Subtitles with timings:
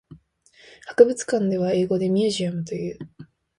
[0.87, 2.97] 博物館は英語でミュージアムという。